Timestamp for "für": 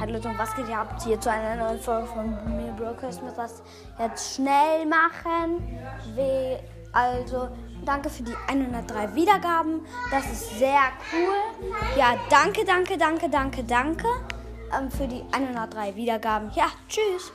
8.10-8.24, 14.90-15.06